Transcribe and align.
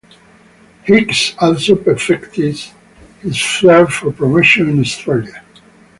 Hicks 0.81 1.35
also 1.37 1.75
perfected 1.75 2.59
his 3.21 3.39
flair 3.39 3.85
for 3.85 4.11
promotion 4.11 4.67
in 4.69 4.79
Australia. 4.79 5.43